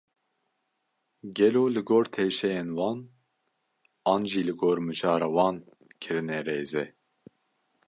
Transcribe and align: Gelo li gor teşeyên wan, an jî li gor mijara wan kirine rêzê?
Gelo 1.35 1.61
li 1.73 1.81
gor 1.89 2.05
teşeyên 2.13 2.69
wan, 2.77 2.99
an 4.13 4.21
jî 4.29 4.41
li 4.47 4.53
gor 4.61 4.77
mijara 4.87 5.29
wan 5.35 5.57
kirine 6.01 6.39
rêzê? 6.47 6.85